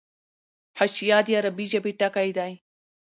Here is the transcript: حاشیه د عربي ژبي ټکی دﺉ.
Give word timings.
حاشیه 0.77 1.19
د 1.25 1.27
عربي 1.39 1.65
ژبي 1.71 1.91
ټکی 1.99 2.29
دﺉ. 2.37 2.53